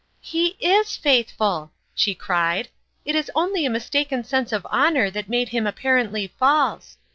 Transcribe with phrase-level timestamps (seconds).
[0.35, 2.69] "He is faithful!" she cried."
[3.05, 6.97] It is only a mistaken sense of honor that made him ap parently false.